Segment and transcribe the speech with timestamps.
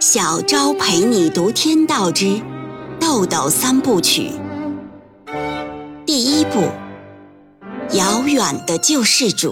[0.00, 2.40] 小昭陪你读天道之
[3.00, 4.30] 豆豆三部曲》
[6.06, 6.60] 第一部
[7.96, 9.50] 《遥远的救世主》，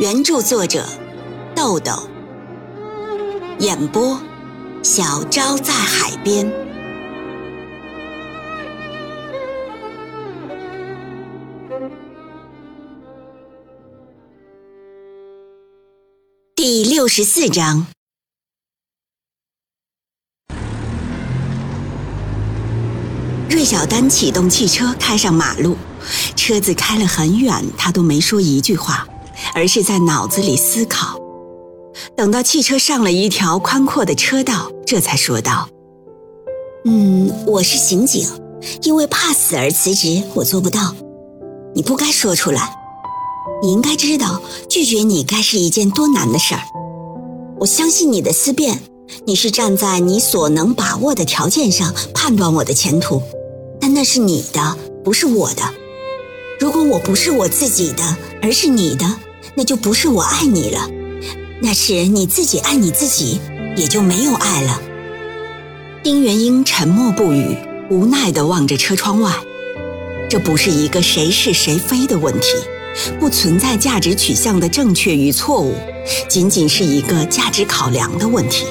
[0.00, 0.84] 原著作者
[1.54, 2.08] 豆豆，
[3.60, 4.20] 演播
[4.82, 6.52] 小昭在海边。
[16.56, 17.86] 第六十四章，
[23.70, 25.76] 小丹启动汽车开上马路，
[26.34, 29.06] 车子开了很远，他都没说一句话，
[29.54, 31.16] 而是在脑子里思考。
[32.16, 35.68] 等到汽车上了一条宽阔的车道，这才说道
[36.84, 38.28] ：“嗯，我是刑警，
[38.82, 40.92] 因为怕死而辞职，我做不到。
[41.72, 42.76] 你不该说出来。”
[43.62, 46.62] 你应该知道，拒绝你该是一件多难的事儿。
[47.60, 48.80] 我相信你的思辨，
[49.26, 53.22] 你是站在你所能把握的条件上判断我的前途，
[53.92, 55.62] 那是你的，不是我的。
[56.58, 59.16] 如果我不是我自己的，而是你的，
[59.54, 60.88] 那就不是我爱你了，
[61.60, 63.40] 那是你自己爱你自己，
[63.76, 64.80] 也就没有爱了。
[66.02, 67.56] 丁元英沉默不语，
[67.90, 69.32] 无奈地望着车窗外。
[70.28, 72.46] 这不是一个谁是谁非的问题。
[73.18, 75.74] 不存在价值取向的正确与错误，
[76.28, 78.66] 仅仅是一个价值考量的问题。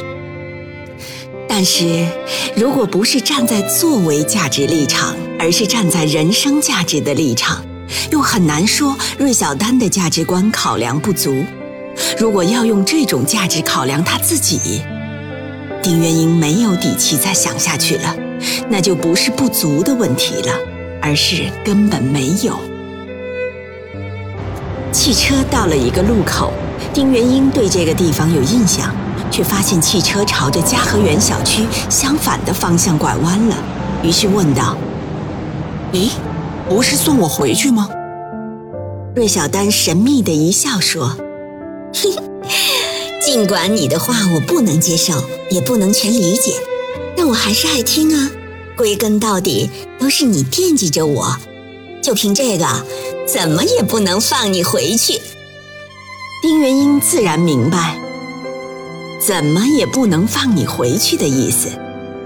[1.62, 2.08] 但是，
[2.56, 7.62] 如果不是站在作为价值立场，而是站在人生价值的立场，
[8.12, 11.44] 又很难说芮小丹的价值观考量不足。
[12.18, 14.82] 如果要用这种价值考量他自己，
[15.84, 18.16] 丁元英没有底气再想下去了。
[18.70, 20.54] 那就不是不足的问题了，
[21.02, 22.58] 而是根本没有。
[24.94, 26.54] 汽车到了一个路口，
[26.94, 28.96] 丁元英对这个地方有印象，
[29.32, 33.56] 却发现汽车朝着嘉和园小区相反的方向拐弯了，
[34.04, 34.76] 于是问道
[35.94, 36.10] ：“咦，
[36.68, 37.90] 不是送我回去吗？”
[39.16, 41.16] 芮小丹神秘的一笑说
[43.24, 46.56] ：“尽管你的话我不能接受，也不能全理解，
[47.16, 48.32] 但我还是爱听啊。
[48.78, 49.70] 归根到底，
[50.00, 51.38] 都是你惦记着我，
[52.02, 52.66] 就凭这个。”
[53.32, 55.22] 怎么也不能放你回去。
[56.42, 57.96] 丁元英自然明白，
[59.20, 61.70] 怎么也不能放你回去的意思，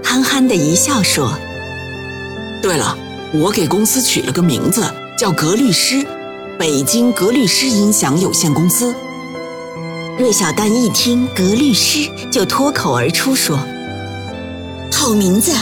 [0.02, 1.36] 憨憨的一笑说
[2.62, 2.96] ：“对了，
[3.32, 4.88] 我给公司取了个名字，
[5.18, 6.06] 叫格律诗，
[6.58, 8.94] 北京格律诗音响有限公司。”
[10.16, 13.58] 芮小丹一听“格律诗”，就脱口而出说
[14.92, 15.52] ：“好名字，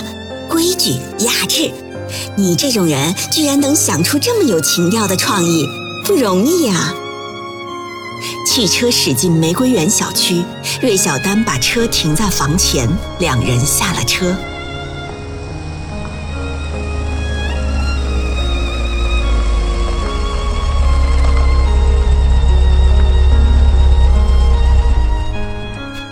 [0.49, 1.70] 规矩雅致。”
[2.37, 5.66] 你这种人居然能想出这么有情调的创意，
[6.04, 6.94] 不容易啊！
[8.47, 10.44] 汽车驶进玫瑰园小区，
[10.81, 12.88] 芮小丹把车停在房前，
[13.19, 14.34] 两人下了车。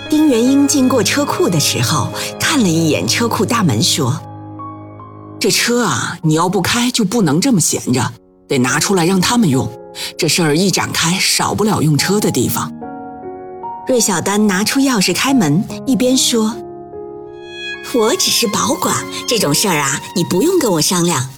[0.08, 4.20] 丁元英经过车库的时候，看了一眼车库大门，说。
[5.38, 8.12] 这车啊，你要不开就不能这么闲着，
[8.48, 9.79] 得拿出来让他们用。
[10.20, 12.70] 这事儿一展开，少不了用车的地方。
[13.86, 16.54] 芮小丹拿出钥匙开门，一边说
[17.94, 18.94] ：“我只是保管
[19.26, 21.30] 这种事儿啊，你不用跟我商量。”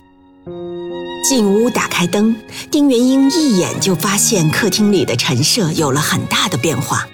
[1.24, 2.34] 进屋打开灯，
[2.72, 7.06] 丁元英一眼就发现客厅里的陈设有了很大的变化。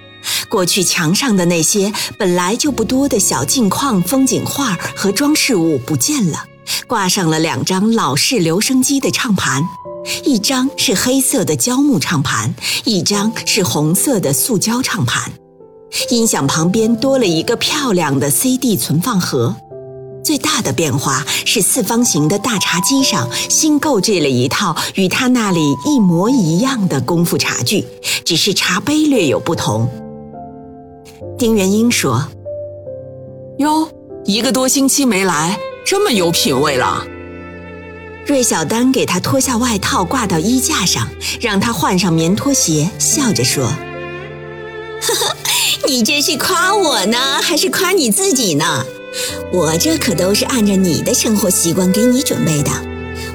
[0.49, 6.47] 过去墙上的那些本来就不多的小镜框、风景画和装饰物不见了。
[6.87, 9.63] 挂上了两张老式留声机的唱盘，
[10.25, 12.55] 一张是黑色的胶木唱盘，
[12.85, 15.33] 一张是红色的塑胶唱盘。
[16.11, 19.55] 音响旁边多了一个漂亮的 CD 存放盒。
[20.23, 27.87] 最大的变化是四方形的大茶几上新购置了一套与他那里一模一样的功夫茶具，
[28.25, 29.89] 只是茶杯略有不同。
[31.39, 32.29] 丁元英说
[33.59, 33.89] ：“哟，
[34.27, 37.03] 一个多星期没来。”这么有品位了，
[38.29, 41.09] 芮小丹给他脱下外套挂到衣架上，
[41.41, 43.65] 让他换上棉拖鞋，笑着说
[45.01, 45.37] ：“呵呵，
[45.87, 48.85] 你这是夸我呢，还是夸你自己呢？
[49.51, 52.71] 我这可都是按照你的生活习惯给你准备的，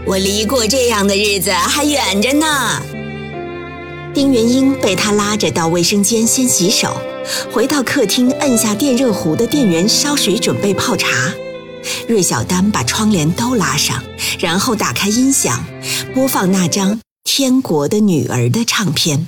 [0.06, 2.80] 我离过这样的日子还远着呢。”
[4.14, 6.96] 丁元英被他拉着到卫生间先洗手，
[7.52, 11.34] 回到客厅摁下电热壶的电源烧水准备泡茶。
[12.08, 14.04] 芮小丹把窗帘都拉上，
[14.40, 15.64] 然后打开音响，
[16.14, 16.92] 播放那张
[17.24, 19.28] 《天国的女儿》的唱片。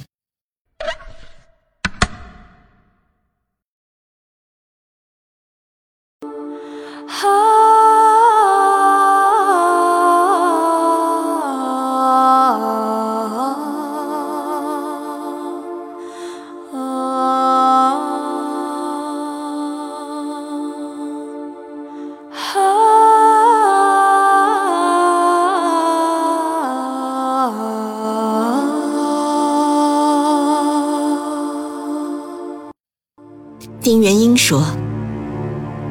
[33.95, 34.61] 丁元英说：“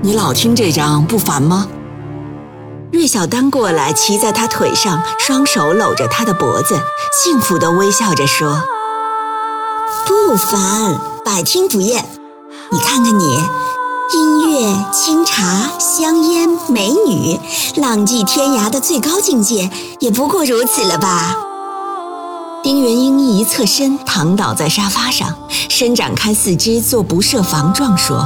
[0.04, 1.66] 你老听这张不烦吗？”
[2.92, 6.78] 芮小丹过来，骑在他腿上，双手搂着他的脖子，
[7.24, 8.62] 幸福地微笑着说
[10.04, 12.04] ：“不烦，百听不厌。
[12.70, 13.38] 你看看你，
[14.12, 17.40] 音乐、清茶、香烟、美女，
[17.76, 19.70] 浪迹天涯的最高境界，
[20.00, 21.34] 也不过如此了吧？”
[22.64, 25.36] 丁元英一侧身，躺倒在沙发上，
[25.68, 28.16] 伸展开四肢做不设防状，说：“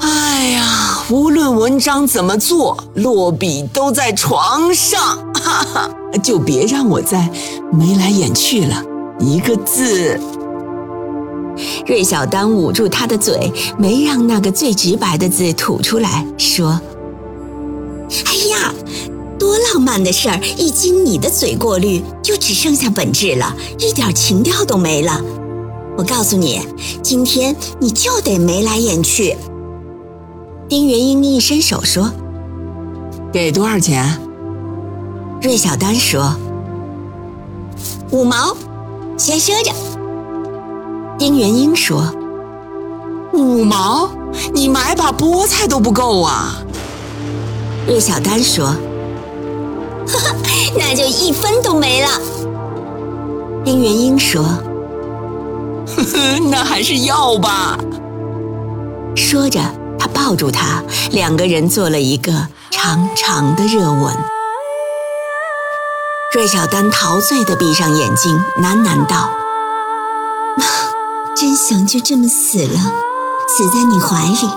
[0.00, 5.90] 哎呀，无论文章怎么做，落笔都在床上，哈哈，
[6.22, 7.28] 就别让我再
[7.72, 8.80] 眉来眼去了，
[9.18, 10.16] 一个字。”
[11.84, 16.80] 芮小丹捂住他的嘴，没让那个最直白的字吐出来，说
[18.26, 18.72] ：“哎呀。”
[19.40, 25.18] 多浪漫的事儿，一经你的嘴过滤，就只剩下本质了，一点情调都没了。
[25.96, 26.60] 我告诉你，
[27.02, 29.34] 今天你就得眉来眼去。
[30.68, 32.12] 丁元英一伸手说
[33.32, 34.20] ：“给多少钱？”
[35.40, 36.36] 芮小丹说
[38.12, 38.54] ：“五毛，
[39.16, 39.72] 先赊着。”
[41.18, 42.14] 丁元英说
[43.32, 44.10] ：“五毛？
[44.52, 46.62] 你买把菠菜都不够啊！”
[47.88, 48.76] 芮小丹说。
[50.76, 52.08] 那就一分都没了。
[53.64, 54.42] 丁元英说
[55.86, 57.78] ：“呵呵，那还是要吧。”
[59.14, 59.60] 说着，
[59.98, 64.16] 他抱住她，两个人做了一个长长的热吻。
[66.32, 69.30] 芮小丹陶醉地闭上眼睛，喃喃道
[71.36, 72.80] ：“真想就这么死了，
[73.48, 74.48] 死在你怀里，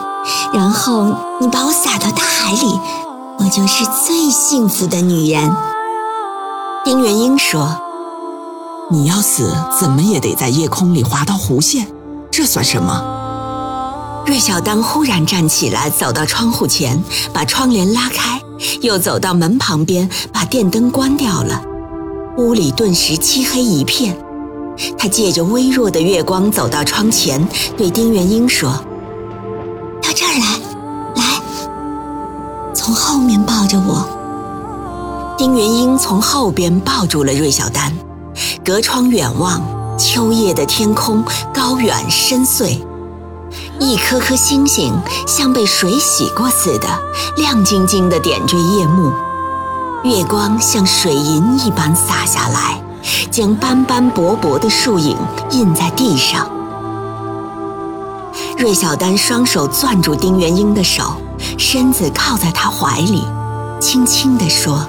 [0.53, 2.79] 然后你把我撒到大海里。”
[3.43, 5.53] 我就是最幸福的女人，
[6.85, 7.75] 丁元英说
[8.89, 11.85] ：“你要死，怎么也得在夜空里划到弧线，
[12.31, 13.03] 这算什么？”
[14.25, 17.03] 芮小丹忽然站起来，走到窗户前，
[17.33, 18.41] 把窗帘拉开，
[18.79, 21.61] 又走到门旁边，把电灯关掉了。
[22.37, 24.17] 屋里顿时漆黑一片。
[24.97, 27.45] 他借着微弱的月光走到窗前，
[27.75, 28.73] 对丁元英说
[33.73, 37.91] ：“着我，丁元英从后边抱住了芮小丹，
[38.63, 39.59] 隔窗远望，
[39.97, 42.79] 秋夜的天空高远深邃，
[43.79, 44.93] 一颗颗星星
[45.25, 46.87] 像被水洗过似的，
[47.37, 49.11] 亮晶晶的点缀夜幕，
[50.03, 52.79] 月光像水银一般洒下来，
[53.31, 55.17] 将斑斑驳驳的树影
[55.49, 56.47] 印在地上。
[58.55, 61.15] 芮小丹双手攥住丁元英的手。
[61.57, 63.27] 身子靠在他怀里，
[63.83, 64.87] 轻轻地说：“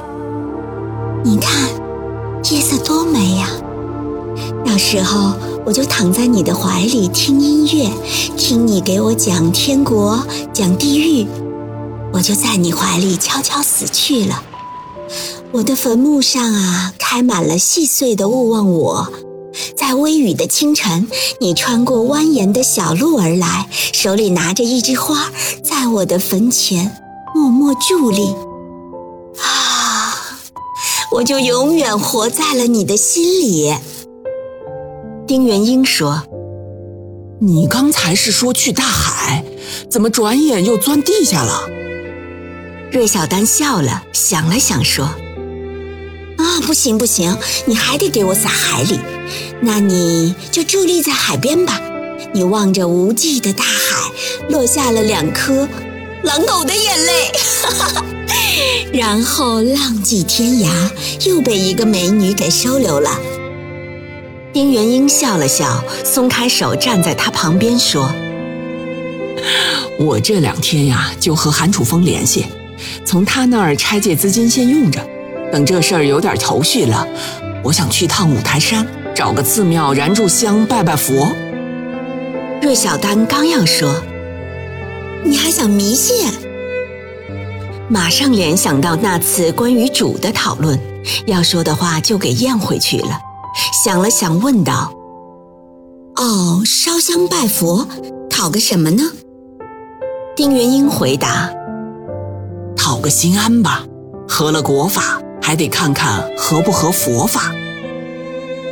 [1.25, 1.69] 你看，
[2.45, 3.49] 夜色多美呀！
[4.65, 5.33] 到时候
[5.67, 7.91] 我就躺在你的怀里听音乐，
[8.37, 11.27] 听你给我讲天国、讲地狱，
[12.13, 14.41] 我就在你怀里悄悄死去了。
[15.51, 19.13] 我的坟墓上啊，开满了细碎的勿忘我。
[19.77, 21.09] 在微雨的清晨，
[21.41, 25.33] 你穿过蜿蜒的小路而来，手里拿着一枝花。”
[25.65, 26.97] 在我的坟前
[27.35, 28.33] 默默伫立，
[31.15, 33.73] 我就永远活在了你的心里。
[35.29, 36.25] 丁元英说
[37.41, 39.45] ：“你刚才是说去大海，
[39.89, 41.69] 怎么转眼又钻地下了？”
[42.91, 45.05] 芮小丹笑了，想了想说
[46.37, 48.99] ：“啊，不行不行，你还得给我撒海里，
[49.61, 51.81] 那你就伫立在海边吧。”
[52.35, 54.11] 你望着无际的大海，
[54.49, 55.69] 落下了两颗
[56.25, 57.31] 狼狗的眼泪，
[58.93, 60.71] 然后浪迹天涯，
[61.29, 63.11] 又被一个美女给收留了。
[64.53, 68.09] 丁元英笑了笑，松开手，站在他旁边说
[69.99, 72.47] ：“我这两天呀，就和韩楚风联系，
[73.05, 75.01] 从他那儿拆借资金先用着，
[75.53, 77.05] 等这事儿有点头绪了，
[77.65, 81.33] 我想去趟五台山，找个寺庙燃柱香，拜拜佛。”
[82.63, 84.01] 芮小丹刚要说，
[85.25, 86.31] 你还想迷信？
[87.89, 90.79] 马上联想到那次关于主的讨论，
[91.27, 93.21] 要说的话就给咽回去了。
[93.85, 94.93] 想了想，问道
[96.17, 97.87] ：“哦，烧香拜佛，
[98.31, 99.03] 讨个什么呢？”
[100.35, 101.53] 丁元英回答
[102.75, 103.85] ：“讨个心安吧。
[104.27, 107.53] 合了国法，还得看看合不合佛法。”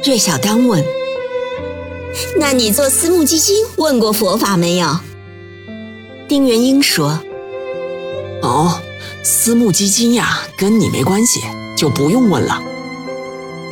[0.03, 0.83] 芮小丹问。
[2.39, 4.99] 那你做私募基金问过佛法没有？
[6.29, 7.21] 丁元英说
[8.43, 8.81] ：“哦，
[9.25, 11.41] 私募基金呀，跟你没关系，
[11.77, 12.61] 就不用问了。”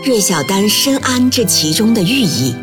[0.02, 2.54] 芮小丹深谙这其中的寓意，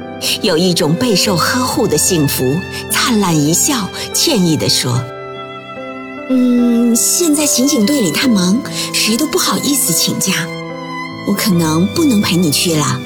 [0.41, 2.58] 有一种备受呵护的幸福，
[2.89, 5.00] 灿烂一笑，歉意地说
[6.29, 8.60] ：“嗯，现在刑警队里太忙，
[8.94, 10.48] 谁都不好意思请假，
[11.27, 13.00] 我可能不能陪你去了。”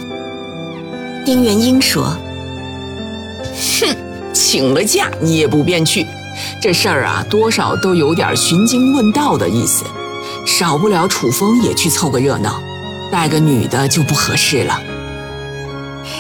[1.26, 2.16] 丁元英说
[3.82, 3.96] ：“哼，
[4.32, 6.08] 请了假你也不便去，
[6.62, 9.84] 这事儿啊，多少都有点寻经问道的意思，
[10.46, 12.62] 少不了楚风也去凑个热闹，
[13.12, 14.80] 带个女的就不合适了。”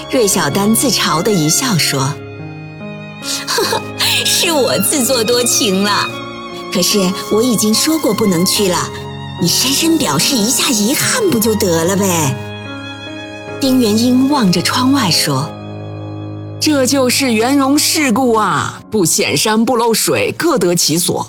[0.09, 1.99] 芮小丹自嘲的一笑说
[3.47, 3.81] ：“呵呵，
[4.25, 6.09] 是我自作多情了。
[6.73, 6.99] 可是
[7.31, 8.77] 我已经说过不能去了，
[9.41, 12.35] 你深深表示一下遗憾不就得了呗？”
[13.61, 15.49] 丁元英望着窗外说
[16.61, 21.27] ：“这就是圆融世故啊，不显山不漏水，各得其所。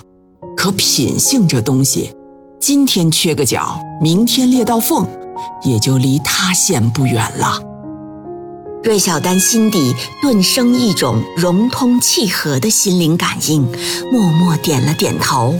[0.55, 2.13] 可品性这东西，
[2.61, 5.07] 今天缺个角，明天裂道缝，
[5.63, 7.59] 也就离塌陷不远了。”
[8.85, 13.63] 芮小丹心底顿生一种融通契合的心灵感应，
[14.11, 15.59] 默默点了点头。